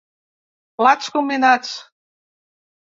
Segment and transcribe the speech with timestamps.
[0.79, 1.77] Plats combinats: